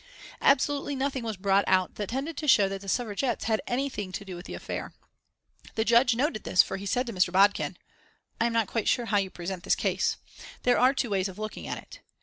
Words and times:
Absolutely 0.41 0.95
nothing 0.95 1.23
was 1.23 1.37
brought 1.37 1.63
out 1.67 1.93
that 1.97 2.09
tended 2.09 2.35
to 2.37 2.47
show 2.47 2.67
that 2.67 2.81
the 2.81 2.89
Suffragettes 2.89 3.43
had 3.43 3.61
anything 3.67 4.11
to 4.13 4.25
do 4.25 4.35
with 4.35 4.47
the 4.47 4.55
affair. 4.55 4.93
The 5.75 5.85
Judge 5.85 6.15
noted 6.15 6.43
this 6.43 6.63
for 6.63 6.77
he 6.77 6.87
said 6.87 7.05
to 7.05 7.13
Mr. 7.13 7.31
Bodkin: 7.31 7.77
"I 8.39 8.47
am 8.47 8.53
not 8.53 8.65
quite 8.67 8.87
sure 8.87 9.05
how 9.05 9.17
you 9.17 9.29
present 9.29 9.61
this 9.63 9.75
case. 9.75 10.17
There 10.63 10.79
are 10.79 10.95
two 10.95 11.11
ways 11.11 11.29
of 11.29 11.37
looking 11.37 11.67
at 11.67 11.77
it. 11.77 11.99